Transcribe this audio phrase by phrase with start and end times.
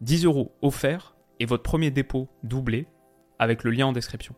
[0.00, 2.86] 10 euros offerts et votre premier dépôt doublé
[3.38, 4.34] avec le lien en description.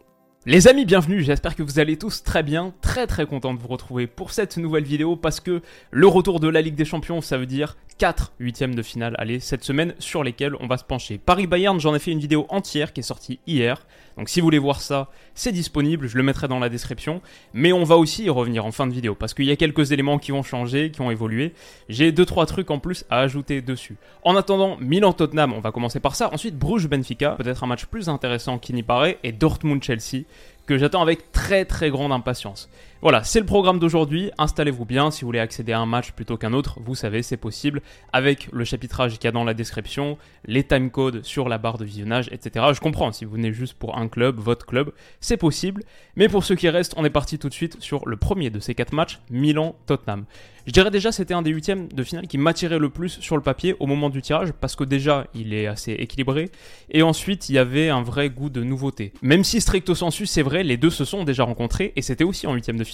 [0.47, 3.69] Les amis, bienvenue, j'espère que vous allez tous très bien, très très content de vous
[3.69, 5.61] retrouver pour cette nouvelle vidéo parce que
[5.91, 9.41] le retour de la Ligue des Champions, ça veut dire 4 huitièmes de finale, allez,
[9.41, 11.19] cette semaine sur lesquels on va se pencher.
[11.19, 13.87] Paris-Bayern, j'en ai fait une vidéo entière qui est sortie hier,
[14.17, 17.21] donc si vous voulez voir ça, c'est disponible, je le mettrai dans la description,
[17.53, 19.93] mais on va aussi y revenir en fin de vidéo parce qu'il y a quelques
[19.93, 21.53] éléments qui ont changé, qui ont évolué,
[21.91, 23.99] j'ai 2-3 trucs en plus à ajouter dessus.
[24.23, 28.59] En attendant, Milan-Tottenham, on va commencer par ça, ensuite Bruges-Benfica, peut-être un match plus intéressant
[28.59, 30.25] qui n'y paraît, et Dortmund-Chelsea,
[30.65, 32.71] que j'attends avec très très grande impatience.
[33.03, 34.31] Voilà, c'est le programme d'aujourd'hui.
[34.37, 36.81] Installez-vous bien si vous voulez accéder à un match plutôt qu'un autre.
[36.85, 37.81] Vous savez, c'est possible
[38.13, 41.87] avec le chapitrage qu'il y a dans la description, les timecodes sur la barre de
[41.87, 42.67] visionnage, etc.
[42.75, 45.83] Je comprends, si vous venez juste pour un club, votre club, c'est possible.
[46.15, 48.61] Mais pour ceux qui restent, on est parti tout de suite sur le premier de
[48.61, 50.27] ces quatre matchs, Milan-Tottenham.
[50.67, 53.43] Je dirais déjà c'était un des huitièmes de finale qui m'attirait le plus sur le
[53.43, 56.51] papier au moment du tirage parce que déjà il est assez équilibré
[56.91, 59.13] et ensuite il y avait un vrai goût de nouveauté.
[59.23, 62.47] Même si stricto sensu c'est vrai, les deux se sont déjà rencontrés et c'était aussi
[62.47, 62.90] en huitième de finale.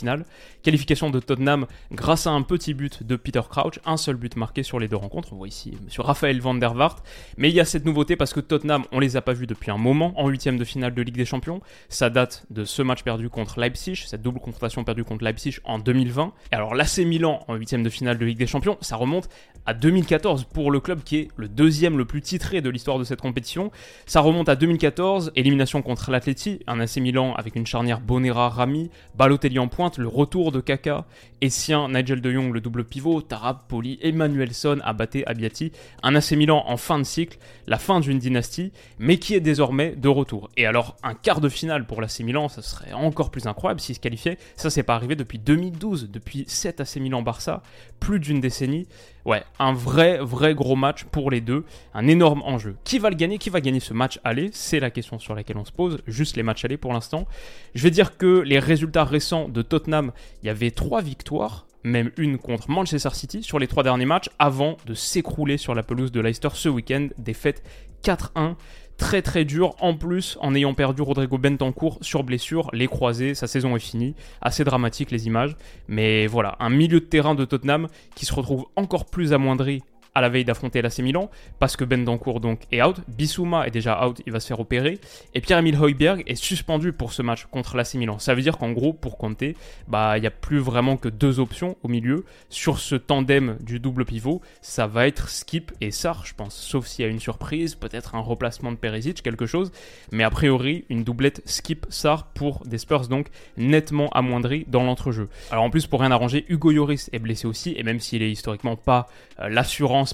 [0.62, 4.62] Qualification de Tottenham grâce à un petit but de Peter Crouch, un seul but marqué
[4.62, 5.33] sur les deux rencontres.
[5.33, 7.03] On voit ici Monsieur Raphaël van der Vaart.
[7.36, 9.70] Mais il y a cette nouveauté parce que Tottenham, on les a pas vus depuis
[9.70, 11.61] un moment en huitième de finale de Ligue des Champions.
[11.88, 15.78] Ça date de ce match perdu contre Leipzig, cette double confrontation perdue contre Leipzig en
[15.78, 16.33] 2020.
[16.53, 19.28] Et alors l'AC Milan en huitième de finale de Ligue des Champions, ça remonte
[19.66, 23.05] à 2014 pour le club qui est le deuxième le plus titré de l'histoire de
[23.05, 23.70] cette compétition.
[24.06, 29.59] Ça remonte à 2014, élimination contre l'Atleti, un AC Milan avec une charnière Bonera-Rami, Balotelli
[29.59, 31.06] en le retour de Kaka,
[31.41, 36.64] Essien, Nigel de Jong, le double pivot, Tarab, Poli, Emmanuelson, Abate, Abiati, un AC Milan
[36.66, 40.50] en fin de cycle, la fin d'une dynastie, mais qui est désormais de retour.
[40.56, 43.94] Et alors, un quart de finale pour l'AC Milan, ça serait encore plus incroyable s'il
[43.94, 44.38] se qualifiait.
[44.56, 47.62] Ça, c'est pas arrivé depuis 2012, depuis 7 AC Milan-Barça,
[48.00, 48.86] plus d'une décennie.
[49.26, 51.64] Ouais, un vrai, vrai gros match pour les deux,
[51.94, 52.76] un énorme enjeu.
[52.84, 53.38] Qui va le gagner?
[53.38, 54.50] Qui va gagner ce match aller?
[54.53, 57.26] C'est la question sur laquelle on se pose, juste les matchs aller pour l'instant.
[57.75, 60.12] Je vais dire que les résultats récents de Tottenham,
[60.44, 64.31] il y avait trois victoires, même une contre Manchester City sur les trois derniers matchs,
[64.38, 67.65] avant de s'écrouler sur la pelouse de Leicester ce week-end, défaite
[68.04, 68.54] 4-1
[68.97, 69.75] très très dur.
[69.81, 74.15] En plus, en ayant perdu Rodrigo Bentancourt sur blessure, les croisés, sa saison est finie.
[74.41, 75.57] Assez dramatique les images.
[75.89, 79.83] Mais voilà, un milieu de terrain de Tottenham qui se retrouve encore plus amoindri
[80.16, 83.71] à la veille d'affronter l'AC Milan, parce que Ben Dancourt donc est out, Bissouma est
[83.71, 84.99] déjà out, il va se faire opérer,
[85.34, 88.19] et Pierre-Emile Heuberg est suspendu pour ce match contre l'AC Milan.
[88.19, 89.56] Ça veut dire qu'en gros, pour compter,
[89.88, 92.25] bah il n'y a plus vraiment que deux options au milieu.
[92.49, 96.87] Sur ce tandem du double pivot, ça va être Skip et Sar, je pense, sauf
[96.87, 99.71] s'il y a une surprise, peut-être un remplacement de Perisic, quelque chose,
[100.12, 103.27] mais a priori une doublette Skip-Sar pour des Spurs donc
[103.59, 105.28] nettement amoindris dans l'entrejeu.
[105.50, 108.31] Alors en plus, pour rien arranger, Hugo Lloris est blessé aussi, et même s'il est
[108.31, 109.09] historiquement pas
[109.41, 109.50] euh,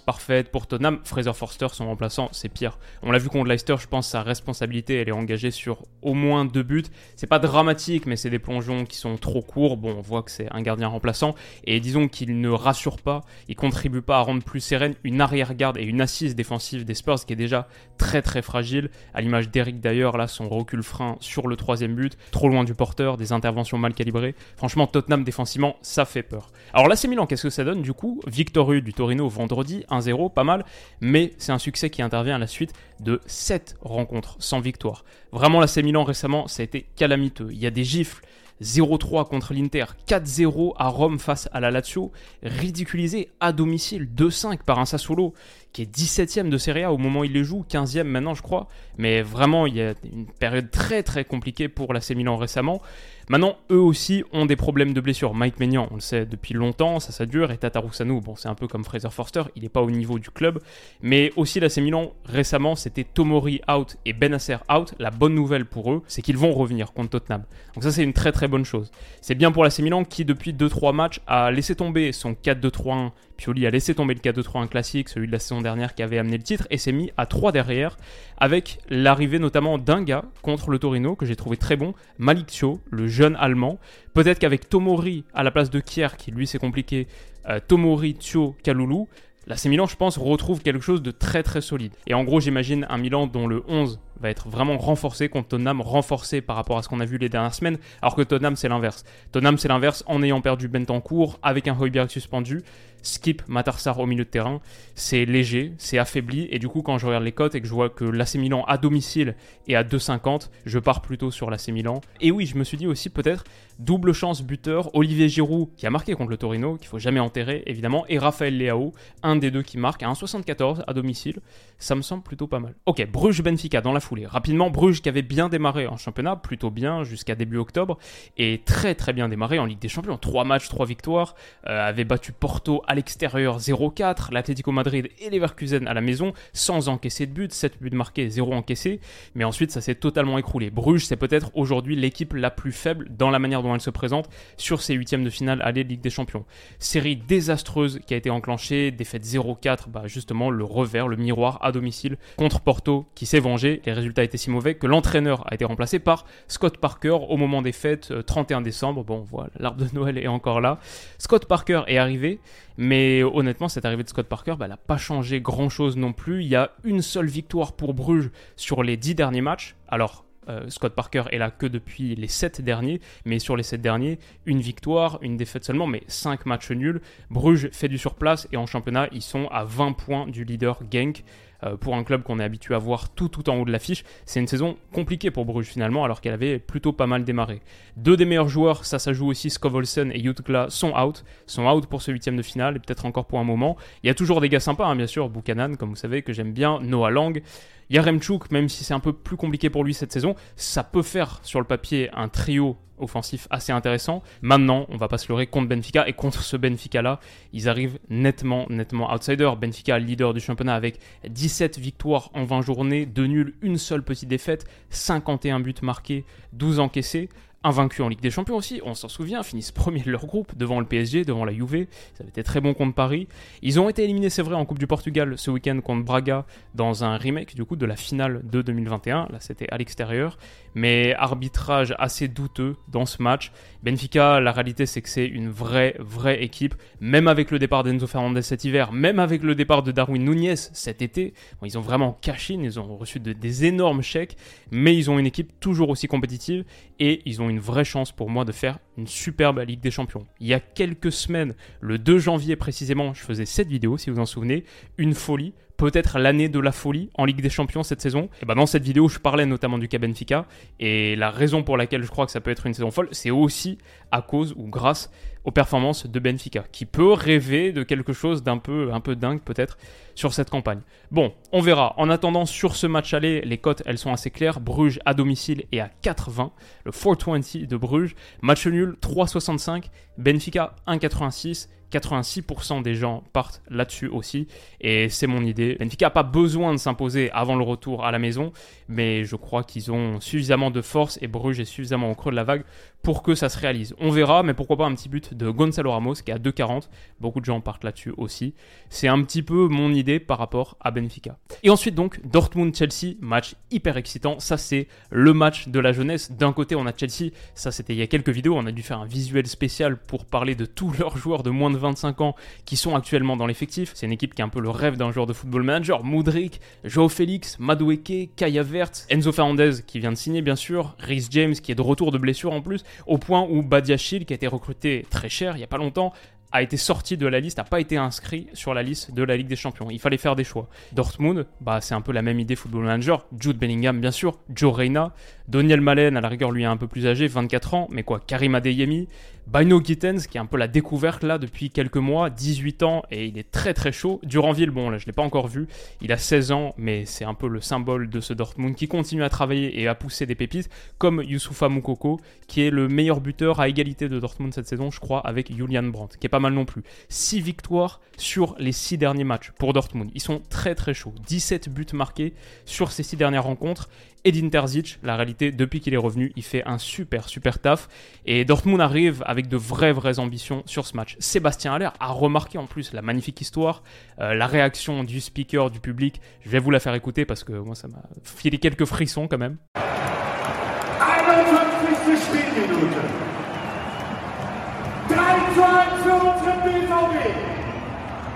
[0.00, 1.00] parfaite pour Tottenham.
[1.04, 2.78] Fraser Forster, son remplaçant, c'est pire.
[3.02, 6.44] On l'a vu contre Leicester, je pense sa responsabilité, elle est engagée sur au moins
[6.44, 6.84] deux buts.
[7.16, 9.76] C'est pas dramatique, mais c'est des plongeons qui sont trop courts.
[9.76, 11.34] Bon, on voit que c'est un gardien remplaçant.
[11.64, 15.76] Et disons qu'il ne rassure pas, il contribue pas à rendre plus sereine une arrière-garde
[15.76, 18.90] et une assise défensive des Spurs qui est déjà très très fragile.
[19.12, 22.74] À l'image d'Eric d'ailleurs, là, son recul frein sur le troisième but, trop loin du
[22.74, 24.34] porteur, des interventions mal calibrées.
[24.56, 26.48] Franchement, Tottenham défensivement, ça fait peur.
[26.72, 28.20] Alors là, c'est Milan, qu'est-ce que ça donne du coup?
[28.26, 30.64] Victor du Torino vendredi 1-0, pas mal,
[31.00, 35.04] mais c'est un succès qui intervient à la suite de 7 rencontres sans victoire.
[35.32, 37.48] Vraiment, la Milan récemment, ça a été calamiteux.
[37.50, 38.24] Il y a des gifles.
[38.62, 42.12] 0-3 contre l'Inter, 4-0 à Rome face à la Lazio,
[42.44, 45.34] ridiculisé à domicile 2-5 par un Sassuolo
[45.72, 48.42] qui est 17ème de Serie A au moment où il les joue, 15ème maintenant je
[48.42, 52.82] crois, mais vraiment il y a une période très très compliquée pour la Milan récemment.
[53.28, 55.32] Maintenant, eux aussi ont des problèmes de blessure.
[55.32, 58.54] Mike Maignan, on le sait depuis longtemps, ça ça dure, et Tatarusanu, bon c'est un
[58.54, 60.58] peu comme Fraser Forster, il n'est pas au niveau du club,
[61.00, 64.94] mais aussi la Milan récemment, c'était Tomori out et Benasser out.
[64.98, 67.44] La bonne nouvelle pour eux, c'est qu'ils vont revenir contre Tottenham.
[67.74, 68.90] Donc ça c'est une très très bonne chose.
[69.20, 73.66] C'est bien pour la Milan qui depuis 2-3 matchs a laissé tomber son 4-2-3-1 Pioli
[73.66, 76.42] a laissé tomber le 4-2-3-1 classique, celui de la saison dernière qui avait amené le
[76.42, 77.96] titre, et s'est mis à 3 derrière,
[78.38, 83.08] avec l'arrivée notamment d'un gars contre le Torino, que j'ai trouvé très bon, Malik le
[83.08, 83.78] jeune allemand.
[84.14, 87.08] Peut-être qu'avec Tomori à la place de Kier, qui lui c'est compliqué,
[87.48, 89.06] euh, Tomori, Thio, Kalulu,
[89.48, 91.92] L'AC Milan, je pense, retrouve quelque chose de très très solide.
[92.06, 95.80] Et en gros, j'imagine un Milan dont le 11 va être vraiment renforcé contre Tottenham,
[95.80, 98.68] renforcé par rapport à ce qu'on a vu les dernières semaines, alors que Tottenham c'est
[98.68, 99.04] l'inverse.
[99.32, 102.62] Tottenham c'est l'inverse en ayant perdu Bentancourt, avec un Hoiberg suspendu,
[103.02, 104.60] skip Matarsar au milieu de terrain,
[104.94, 107.72] c'est léger, c'est affaibli, et du coup quand je regarde les cotes et que je
[107.72, 109.34] vois que l'AC Milan à domicile
[109.68, 112.00] est à 2,50, je pars plutôt sur l'AC Milan.
[112.20, 113.44] Et oui, je me suis dit aussi peut-être
[113.78, 117.64] double chance buteur, Olivier Giroud qui a marqué contre le Torino, qu'il faut jamais enterrer
[117.66, 118.92] évidemment, et Raphaël Leao,
[119.22, 121.40] un des deux qui marque à 1,74 à domicile,
[121.78, 122.74] ça me semble plutôt pas mal.
[122.86, 124.26] Ok, Bruges-Benfica dans la foulée.
[124.26, 127.98] Rapidement, Bruges qui avait bien démarré en championnat, plutôt bien jusqu'à début octobre,
[128.36, 130.16] et très très bien démarré en Ligue des Champions.
[130.16, 131.34] 3 matchs, 3 victoires,
[131.68, 136.88] euh, avait battu Porto à l'extérieur 0-4, l'Atlético Madrid et Leverkusen à la maison, sans
[136.88, 139.00] encaisser de but, 7 buts marqués, 0 encaissés,
[139.34, 140.70] mais ensuite ça s'est totalement écroulé.
[140.70, 144.28] Bruges, c'est peut-être aujourd'hui l'équipe la plus faible dans la manière dont elle se présente
[144.56, 146.44] sur ses huitièmes de finale à la Ligue des Champions.
[146.78, 151.72] Série désastreuse qui a été enclenchée, défaite 0-4, bah justement le revers, le miroir à
[151.72, 153.80] domicile contre Porto qui s'est vengé.
[153.86, 157.62] Les résultats étaient si mauvais que l'entraîneur a été remplacé par Scott Parker au moment
[157.62, 159.04] des fêtes 31 euh, décembre.
[159.04, 160.78] Bon voilà, l'arbre de Noël est encore là.
[161.18, 162.40] Scott Parker est arrivé,
[162.76, 166.42] mais honnêtement cette arrivée de Scott Parker, bah, n'a pas changé grand-chose non plus.
[166.42, 169.76] Il y a une seule victoire pour Bruges sur les 10 derniers matchs.
[169.88, 173.80] Alors euh, Scott Parker est là que depuis les 7 derniers, mais sur les 7
[173.80, 177.00] derniers, une victoire, une défaite seulement, mais 5 matchs nuls.
[177.30, 181.24] Bruges fait du surplace et en championnat, ils sont à 20 points du leader Genk.
[181.64, 184.04] Euh, pour un club qu'on est habitué à voir tout tout en haut de l'affiche.
[184.26, 187.60] C'est une saison compliquée pour Bruges finalement, alors qu'elle avait plutôt pas mal démarré.
[187.96, 191.24] Deux des meilleurs joueurs, ça ça joue aussi, Skovolsen et Jutkla, sont out.
[191.46, 193.76] Sont out pour ce huitième de finale et peut-être encore pour un moment.
[194.02, 195.28] Il y a toujours des gars sympas, hein, bien sûr.
[195.28, 196.80] Buchanan, comme vous savez, que j'aime bien.
[196.80, 197.42] Noah Lang.
[197.90, 201.40] Yaremchuk, même si c'est un peu plus compliqué pour lui cette saison, ça peut faire
[201.42, 204.22] sur le papier un trio offensif assez intéressant.
[204.40, 207.20] Maintenant, on va pas se leurrer contre Benfica et contre ce Benfica-là,
[207.52, 209.50] ils arrivent nettement, nettement outsider.
[209.60, 214.28] Benfica, leader du championnat avec 17 victoires en 20 journées, 2 nuls, une seule petite
[214.28, 217.28] défaite, 51 buts marqués, 12 encaissés
[217.64, 220.80] invaincus en Ligue des Champions aussi, on s'en souvient, finissent premier de leur groupe devant
[220.80, 223.28] le PSG, devant la Juve, ça avait été très bon contre Paris.
[223.62, 227.04] Ils ont été éliminés, c'est vrai, en Coupe du Portugal ce week-end contre Braga dans
[227.04, 230.38] un remake du coup de la finale de 2021, là c'était à l'extérieur,
[230.74, 233.52] mais arbitrage assez douteux dans ce match.
[233.82, 238.06] Benfica, la réalité c'est que c'est une vraie, vraie équipe, même avec le départ d'Enzo
[238.06, 242.18] Fernandez cet hiver, même avec le départ de Darwin Nunez cet été, ils ont vraiment
[242.20, 244.36] caché, ils ont reçu des énormes chèques,
[244.70, 246.64] mais ils ont une équipe toujours aussi compétitive
[246.98, 250.26] et ils ont une vraie chance pour moi de faire une superbe Ligue des Champions.
[250.40, 254.18] Il y a quelques semaines, le 2 janvier précisément, je faisais cette vidéo, si vous
[254.18, 254.64] en souvenez,
[254.96, 258.28] une folie, peut-être l'année de la folie en Ligue des Champions cette saison.
[258.40, 260.46] Et ben dans cette vidéo, je parlais notamment du cas Benfica,
[260.78, 263.32] et la raison pour laquelle je crois que ça peut être une saison folle, c'est
[263.32, 263.78] aussi
[264.12, 265.10] à cause ou grâce
[265.42, 269.40] aux performances de Benfica, qui peut rêver de quelque chose d'un peu, un peu dingue
[269.40, 269.76] peut-être
[270.14, 270.82] sur cette campagne.
[271.10, 271.94] Bon, on verra.
[271.96, 274.60] En attendant, sur ce match aller, les cotes, elles sont assez claires.
[274.60, 276.50] Bruges à domicile et à 4,20.
[276.84, 278.14] Le 420 de Bruges.
[278.40, 279.86] Match nul, 3,65.
[280.16, 281.66] Benfica, 1,86.
[281.92, 284.48] 86% des gens partent là-dessus aussi.
[284.80, 285.76] Et c'est mon idée.
[285.78, 288.52] Benfica n'a pas besoin de s'imposer avant le retour à la maison.
[288.88, 292.36] Mais je crois qu'ils ont suffisamment de force et Bruges est suffisamment au creux de
[292.36, 292.64] la vague
[293.02, 293.94] pour que ça se réalise.
[293.98, 296.88] On verra, mais pourquoi pas un petit but de Gonzalo Ramos qui est à 2,40.
[297.20, 298.54] Beaucoup de gens partent là-dessus aussi.
[298.90, 301.36] C'est un petit peu mon idée par rapport à Benfica.
[301.62, 304.38] Et ensuite donc Dortmund-Chelsea, match hyper excitant.
[304.38, 306.32] Ça c'est le match de la jeunesse.
[306.32, 308.82] D'un côté on a Chelsea, ça c'était il y a quelques vidéos, on a dû
[308.82, 312.34] faire un visuel spécial pour parler de tous leurs joueurs de moins de 25 ans
[312.64, 313.92] qui sont actuellement dans l'effectif.
[313.94, 316.02] C'est une équipe qui est un peu le rêve d'un joueur de football manager.
[316.04, 321.28] Moudric, Joao Félix, Madueke, Kaya Vert, Enzo Fernandez qui vient de signer bien sûr, Rhys
[321.30, 324.36] James qui est de retour de blessure en plus au point où Badiachil, qui a
[324.36, 326.12] été recruté très cher il n'y a pas longtemps,
[326.52, 329.36] a été sorti de la liste, n'a pas été inscrit sur la liste de la
[329.36, 329.90] Ligue des Champions.
[329.90, 330.68] Il fallait faire des choix.
[330.92, 333.26] Dortmund, bah, c'est un peu la même idée Football Manager.
[333.38, 334.38] Jude Bellingham, bien sûr.
[334.54, 335.14] Joe Reina.
[335.52, 337.86] Daniel Malen, à la rigueur, lui est un peu plus âgé, 24 ans.
[337.90, 339.06] Mais quoi, Karim Adeyemi.
[339.46, 343.26] Bino Gittens, qui est un peu la découverte là depuis quelques mois, 18 ans, et
[343.26, 344.20] il est très très chaud.
[344.22, 345.66] Duranville, bon là je ne l'ai pas encore vu,
[346.00, 349.24] il a 16 ans, mais c'est un peu le symbole de ce Dortmund qui continue
[349.24, 353.60] à travailler et à pousser des pépites, comme Youssoufa Moukoko, qui est le meilleur buteur
[353.60, 356.52] à égalité de Dortmund cette saison, je crois, avec Julian Brandt, qui est pas mal
[356.52, 356.82] non plus.
[357.08, 360.10] 6 victoires sur les 6 derniers matchs pour Dortmund.
[360.14, 361.14] Ils sont très très chauds.
[361.26, 362.32] 17 buts marqués
[362.64, 363.88] sur ces 6 dernières rencontres.
[364.24, 367.88] Edin Terzic, la réalité, depuis qu'il est revenu, il fait un super, super taf.
[368.24, 371.16] Et Dortmund arrive avec de vraies, vraies ambitions sur ce match.
[371.18, 373.82] Sébastien Haller a remarqué en plus la magnifique histoire,
[374.20, 376.20] euh, la réaction du speaker, du public.
[376.44, 379.38] Je vais vous la faire écouter parce que moi, ça m'a filé quelques frissons quand
[379.38, 379.56] même.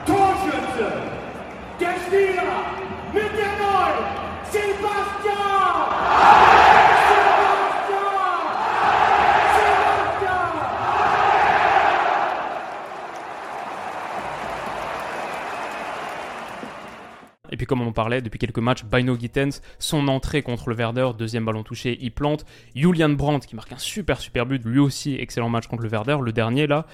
[0.06, 0.86] Torschütze,
[1.80, 2.42] der Spieler
[3.12, 3.86] mit der 9, Sebastian!
[3.86, 4.25] Sebastian!
[4.25, 4.25] Sebastian!
[17.50, 20.76] Et puis comme on en parlait, depuis quelques matchs, Bino Gittens, son entrée contre le
[20.76, 22.44] Werder, deuxième ballon touché, il plante.
[22.74, 26.18] Julian Brandt qui marque un super super but, lui aussi excellent match contre le Werder,
[26.22, 26.86] le dernier là.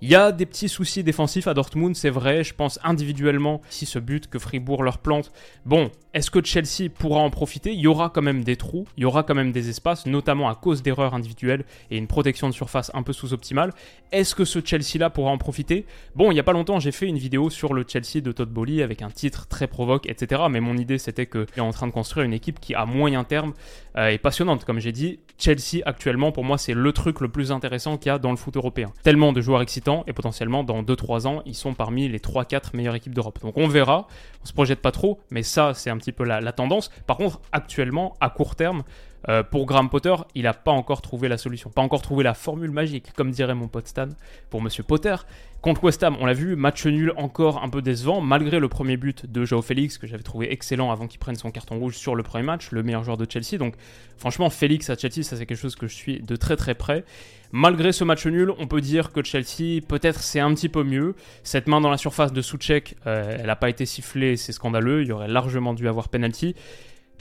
[0.00, 3.86] Il y a des petits soucis défensifs à Dortmund, c'est vrai, je pense individuellement, si
[3.86, 5.32] ce but que Fribourg leur plante,
[5.64, 7.72] bon, est-ce que Chelsea pourra en profiter?
[7.72, 10.48] Il y aura quand même des trous, il y aura quand même des espaces, notamment
[10.48, 13.72] à cause d'erreurs individuelles et une protection de surface un peu sous-optimale.
[14.12, 15.86] Est-ce que ce Chelsea-là pourra en profiter?
[16.14, 18.48] Bon, il n'y a pas longtemps, j'ai fait une vidéo sur le Chelsea de Todd
[18.48, 20.42] Bowley avec un titre très provoque, etc.
[20.50, 23.24] Mais mon idée, c'était qu'il est en train de construire une équipe qui, à moyen
[23.24, 23.54] terme,
[23.96, 24.64] euh, est passionnante.
[24.64, 28.14] Comme j'ai dit, Chelsea, actuellement, pour moi, c'est le truc le plus intéressant qu'il y
[28.14, 28.92] a dans le foot européen.
[29.02, 29.62] Tellement de joueurs
[30.06, 33.38] et potentiellement, dans 2-3 ans, ils sont parmi les 3-4 meilleures équipes d'Europe.
[33.42, 34.06] Donc on verra,
[34.42, 36.90] on se projette pas trop, mais ça, c'est un petit peu la, la tendance.
[37.06, 38.82] Par contre, actuellement, à court terme,
[39.28, 42.34] euh, pour Graham Potter, il n'a pas encore trouvé la solution, pas encore trouvé la
[42.34, 44.08] formule magique, comme dirait mon pote Stan
[44.50, 45.14] pour Monsieur Potter.
[45.64, 48.98] Contre West Ham, on l'a vu, match nul encore un peu décevant, malgré le premier
[48.98, 52.14] but de Joao Félix, que j'avais trouvé excellent avant qu'il prenne son carton rouge sur
[52.14, 53.56] le premier match, le meilleur joueur de Chelsea.
[53.56, 53.72] Donc
[54.18, 57.02] franchement, Félix à Chelsea, ça c'est quelque chose que je suis de très très près.
[57.50, 61.14] Malgré ce match nul, on peut dire que Chelsea, peut-être c'est un petit peu mieux.
[61.44, 65.00] Cette main dans la surface de Soucek, euh, elle n'a pas été sifflée, c'est scandaleux,
[65.00, 66.54] il y aurait largement dû avoir penalty.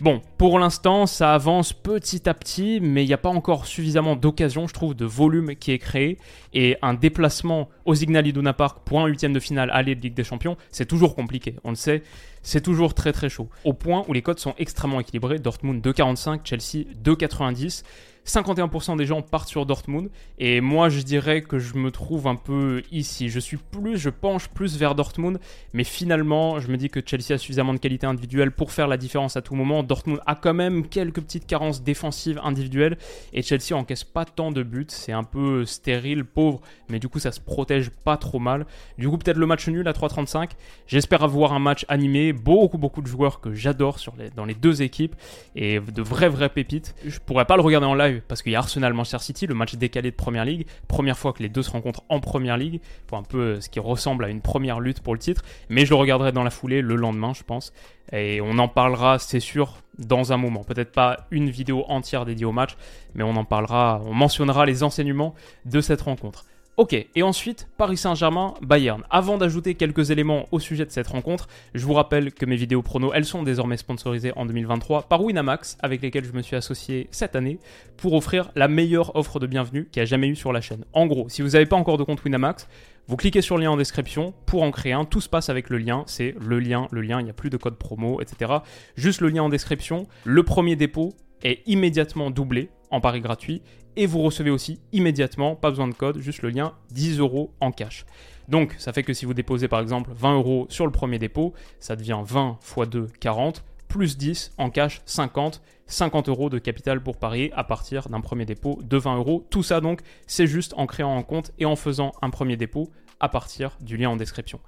[0.01, 4.15] Bon, pour l'instant, ça avance petit à petit, mais il n'y a pas encore suffisamment
[4.15, 6.17] d'occasion, je trouve, de volume qui est créé.
[6.53, 10.15] Et un déplacement au Signal Iduna Park pour un huitième de finale aller de Ligue
[10.15, 11.57] des Champions, c'est toujours compliqué.
[11.63, 12.01] On le sait,
[12.41, 13.50] c'est toujours très très chaud.
[13.65, 15.38] Au point où les codes sont extrêmement équilibrés.
[15.38, 17.83] Dortmund 2,45, Chelsea 2,90.
[18.25, 22.36] 51% des gens partent sur Dortmund et moi je dirais que je me trouve un
[22.36, 23.30] peu ici.
[23.30, 25.39] Je suis plus, je penche plus vers Dortmund,
[25.74, 28.98] mais finalement je me dis que Chelsea a suffisamment de qualité individuelle pour faire la
[28.98, 29.84] différence à tout moment.
[29.84, 32.98] Dortmund a quand même quelques petites carences défensives individuelles
[33.34, 34.86] et Chelsea encaisse pas tant de buts.
[34.88, 38.65] C'est un peu stérile, pauvre, mais du coup ça se protège pas trop mal.
[38.98, 40.51] Du coup peut-être le match nul à 3,35.
[40.88, 44.00] J'espère avoir un match animé, beaucoup beaucoup de joueurs que j'adore
[44.36, 45.15] dans les deux équipes
[45.56, 46.96] et de vrais vrais pépites.
[47.06, 49.55] Je pourrais pas le regarder en live parce qu'il y a Arsenal Manchester City, le
[49.55, 52.82] match décalé de Première Ligue, première fois que les deux se rencontrent en Première Ligue,
[53.08, 55.91] pour un peu ce qui ressemble à une première lutte pour le titre, mais je
[55.91, 57.74] le regarderai dans la foulée le lendemain, je pense,
[58.12, 60.63] et on en parlera, c'est sûr, dans un moment.
[60.63, 62.75] Peut-être pas une vidéo entière dédiée au match,
[63.15, 65.34] mais on en parlera, on mentionnera les enseignements
[65.65, 66.46] de cette rencontre.
[66.75, 69.03] Ok, et ensuite, Paris Saint-Germain, Bayern.
[69.12, 72.82] Avant d'ajouter quelques éléments au sujet de cette rencontre, je vous rappelle que mes vidéos
[72.82, 77.10] pronos, elles sont désormais sponsorisées en 2023 par Winamax, avec lesquelles je me suis associé
[77.12, 77.60] cette année,
[77.96, 80.84] pour offrir la meilleure offre de bienvenue qu'il y a jamais eu sur la chaîne.
[80.94, 82.68] En gros, si vous n'avez pas encore de compte Winamax,
[83.06, 85.06] vous cliquez sur le lien en description pour en créer un.
[85.06, 86.03] Tout se passe avec le lien.
[86.08, 87.20] C'est le lien, le lien.
[87.20, 88.51] Il n'y a plus de code promo, etc.
[88.96, 90.08] Juste le lien en description.
[90.24, 91.13] Le premier dépôt
[91.44, 93.62] est immédiatement doublé en pari gratuit
[93.95, 97.71] et vous recevez aussi immédiatement, pas besoin de code, juste le lien 10 euros en
[97.71, 98.05] cash.
[98.47, 101.53] Donc ça fait que si vous déposez par exemple 20 euros sur le premier dépôt,
[101.79, 107.01] ça devient 20 x 2, 40, plus 10 en cash, 50, 50 euros de capital
[107.01, 109.45] pour parier à partir d'un premier dépôt de 20 euros.
[109.50, 112.89] Tout ça donc, c'est juste en créant un compte et en faisant un premier dépôt
[113.24, 114.60] à partir du lien en description.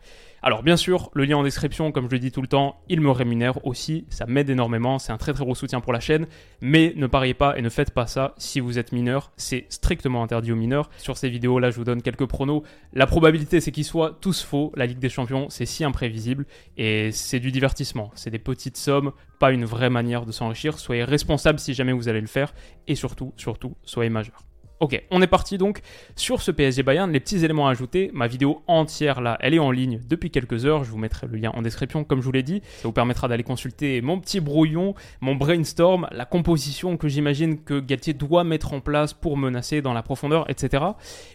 [0.41, 3.01] Alors bien sûr, le lien en description, comme je le dis tout le temps, il
[3.01, 6.25] me rémunère aussi, ça m'aide énormément, c'est un très très gros soutien pour la chaîne,
[6.61, 10.23] mais ne pariez pas et ne faites pas ça si vous êtes mineur, c'est strictement
[10.23, 10.89] interdit aux mineurs.
[10.99, 12.63] Sur ces vidéos là, je vous donne quelques pronos.
[12.93, 16.45] La probabilité c'est qu'ils soient tous faux, la Ligue des Champions c'est si imprévisible
[16.77, 20.79] et c'est du divertissement, c'est des petites sommes, pas une vraie manière de s'enrichir.
[20.79, 22.53] Soyez responsable si jamais vous allez le faire
[22.87, 24.45] et surtout, surtout, soyez majeur.
[24.81, 25.79] Ok, on est parti donc
[26.17, 27.09] sur ce PSG Bayern.
[27.09, 30.65] Les petits éléments à ajouter, ma vidéo entière là, elle est en ligne depuis quelques
[30.65, 30.83] heures.
[30.83, 32.61] Je vous mettrai le lien en description, comme je vous l'ai dit.
[32.81, 37.79] Ça vous permettra d'aller consulter mon petit brouillon, mon brainstorm, la composition que j'imagine que
[37.79, 40.83] Galtier doit mettre en place pour menacer dans la profondeur, etc.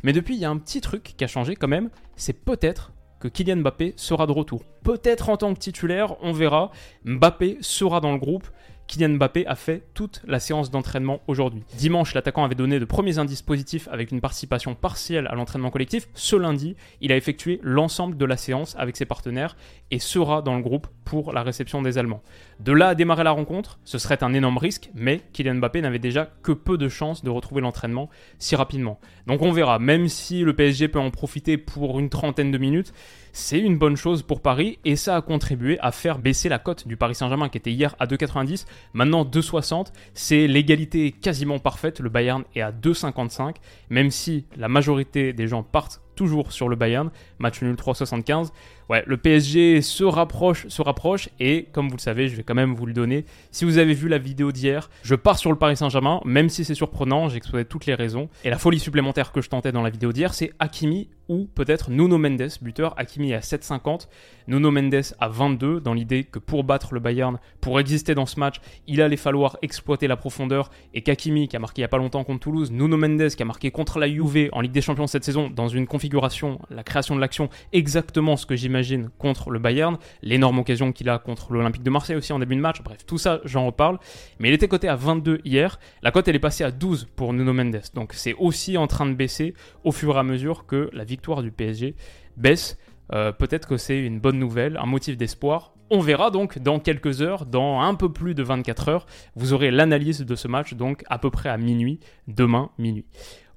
[0.02, 1.88] Mais depuis, il y a un petit truc qui a changé quand même.
[2.16, 4.64] C'est peut-être que Kylian Mbappé sera de retour.
[4.82, 6.72] Peut-être en tant que titulaire, on verra.
[7.04, 8.48] Mbappé sera dans le groupe.
[8.90, 11.62] Kylian Mbappé a fait toute la séance d'entraînement aujourd'hui.
[11.78, 16.08] Dimanche, l'attaquant avait donné de premiers indices positifs avec une participation partielle à l'entraînement collectif.
[16.14, 19.56] Ce lundi, il a effectué l'ensemble de la séance avec ses partenaires
[19.92, 22.22] et sera dans le groupe pour la réception des Allemands.
[22.58, 26.00] De là à démarrer la rencontre, ce serait un énorme risque, mais Kylian Mbappé n'avait
[26.00, 28.98] déjà que peu de chances de retrouver l'entraînement si rapidement.
[29.28, 32.92] Donc on verra, même si le PSG peut en profiter pour une trentaine de minutes,
[33.32, 36.88] c'est une bonne chose pour Paris et ça a contribué à faire baisser la cote
[36.88, 39.86] du Paris Saint-Germain qui était hier à 2,90, maintenant 2,60.
[40.14, 43.56] C'est l'égalité quasiment parfaite, le Bayern est à 2,55,
[43.88, 48.50] même si la majorité des gens partent toujours sur le Bayern, match nul 3,75.
[48.90, 52.56] Ouais, le PSG se rapproche, se rapproche, et comme vous le savez, je vais quand
[52.56, 53.24] même vous le donner.
[53.52, 56.64] Si vous avez vu la vidéo d'hier, je pars sur le Paris Saint-Germain, même si
[56.64, 58.28] c'est surprenant, j'exposais toutes les raisons.
[58.42, 61.92] Et la folie supplémentaire que je tentais dans la vidéo d'hier, c'est Hakimi ou peut-être
[61.92, 62.98] Nuno Mendes, buteur.
[62.98, 64.08] Hakimi à 7,50,
[64.48, 68.40] Nuno Mendes à 22, dans l'idée que pour battre le Bayern, pour exister dans ce
[68.40, 68.56] match,
[68.88, 71.98] il allait falloir exploiter la profondeur, et qu'Hakimi, qui a marqué il n'y a pas
[71.98, 75.06] longtemps contre Toulouse, Nuno Mendes, qui a marqué contre la Juve en Ligue des Champions
[75.06, 78.79] cette saison, dans une configuration, la création de l'action, exactement ce que j'imagine
[79.18, 82.60] contre le Bayern, l'énorme occasion qu'il a contre l'Olympique de Marseille aussi en début de
[82.60, 83.98] match, bref, tout ça, j'en reparle.
[84.38, 87.32] Mais il était coté à 22 hier, la cote elle est passée à 12 pour
[87.32, 90.90] Nuno Mendes, donc c'est aussi en train de baisser au fur et à mesure que
[90.92, 91.94] la victoire du PSG
[92.36, 92.78] baisse.
[93.12, 95.74] Euh, peut-être que c'est une bonne nouvelle, un motif d'espoir.
[95.90, 99.72] On verra donc dans quelques heures, dans un peu plus de 24 heures, vous aurez
[99.72, 103.06] l'analyse de ce match, donc à peu près à minuit, demain minuit.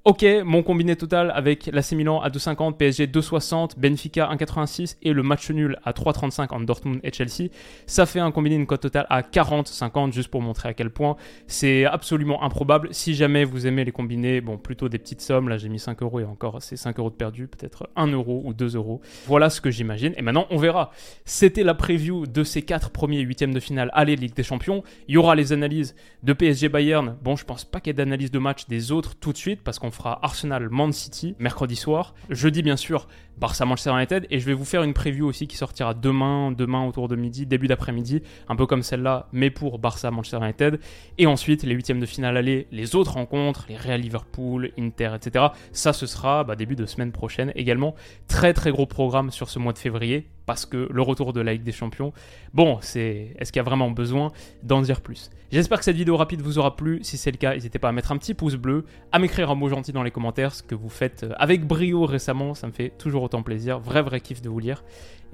[0.05, 5.24] Ok, mon combiné total avec l'AC Milan à 2,50, PSG 2,60, Benfica 1,86 et le
[5.24, 7.51] match nul à 3,35 entre Dortmund et Chelsea,
[7.88, 11.15] ça fait un combiné une cote totale à 40,50 juste pour montrer à quel point
[11.48, 12.89] c'est absolument improbable.
[12.91, 16.01] Si jamais vous aimez les combinés, bon plutôt des petites sommes, là j'ai mis 5
[16.01, 19.00] euros et encore c'est 5 euros de perdu, peut-être 1 euro ou 2 euros.
[19.27, 20.13] Voilà ce que j'imagine.
[20.17, 20.91] Et maintenant on verra.
[21.24, 24.83] C'était la preview de ces 4 premiers huitièmes de finale aller Ligue des Champions.
[25.07, 27.15] Il y aura les analyses de PSG Bayern.
[27.24, 29.62] Bon je pense pas qu'il y ait d'analyse de match des autres tout de suite
[29.63, 32.13] parce qu'on fera Arsenal Man City mercredi soir.
[32.29, 33.07] Jeudi, bien sûr,
[33.38, 34.27] Barça Manchester United.
[34.29, 37.45] Et je vais vous faire une preview aussi qui sortira demain, demain autour de midi,
[37.45, 40.79] début d'après-midi, un peu comme celle-là, mais pour Barça Manchester United.
[41.17, 45.45] Et ensuite, les huitièmes de finale aller, les autres rencontres, les Real Liverpool, Inter, etc.
[45.71, 47.95] Ça, ce sera bah, début de semaine prochaine également.
[48.27, 51.53] Très très gros programme sur ce mois de février parce que le retour de la
[51.53, 52.13] Ligue des Champions,
[52.53, 54.31] bon, c'est est-ce qu'il y a vraiment besoin
[54.63, 55.29] d'en dire plus?
[55.51, 57.00] J'espère que cette vidéo rapide vous aura plu.
[57.03, 59.55] Si c'est le cas, n'hésitez pas à mettre un petit pouce bleu, à m'écrire un
[59.55, 62.89] mot gentil dans les commentaires, ce que vous faites avec brio récemment, ça me fait
[62.89, 63.79] toujours autant plaisir.
[63.79, 64.83] Vrai, vrai kiff de vous lire.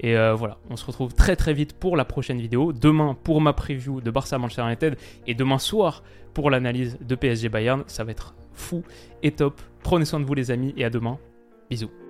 [0.00, 2.72] Et euh, voilà, on se retrouve très très vite pour la prochaine vidéo.
[2.72, 6.02] Demain pour ma preview de Barça Manchester United et demain soir
[6.34, 7.84] pour l'analyse de PSG Bayern.
[7.86, 8.82] Ça va être fou
[9.22, 9.60] et top.
[9.82, 11.18] Prenez soin de vous les amis et à demain.
[11.68, 12.09] Bisous.